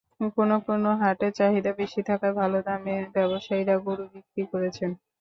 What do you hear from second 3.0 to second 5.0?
ব্যবসায়ীরা গরু বিক্রি করেছেন।